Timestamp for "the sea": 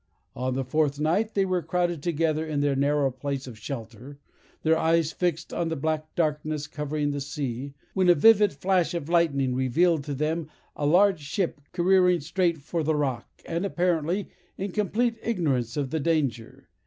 7.11-7.75